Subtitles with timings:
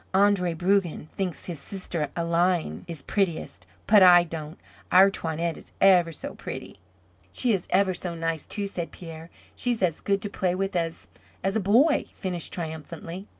[0.15, 4.57] Andre Brugen thinks his sister Aline is prettiest, but I don't.
[4.91, 6.79] Our Toinette is ever so pretty."
[7.31, 9.29] "She is ever so nice, too," said Pierre.
[9.55, 11.07] "She's as good to play with as
[11.43, 13.27] as a boy," finished triumphantly.